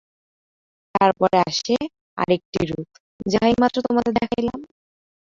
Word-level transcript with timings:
তারপরে 0.95 1.37
আসে 1.49 1.75
আর 2.17 2.29
একটি 2.37 2.59
রূপ, 2.69 2.89
যাহা 3.25 3.47
এইমাত্র 3.49 3.77
তোমাদের 3.87 4.11
দেখাইলাম। 4.19 4.59